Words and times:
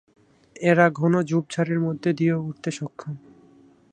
এরা 0.61 0.85
ঘন 0.91 1.13
ঝোপ-ঝাড়ের 1.21 1.79
মধ্যে 1.79 2.09
দিয়েও 2.13 2.39
উড়তে 2.43 2.69
সক্ষম। 2.71 3.15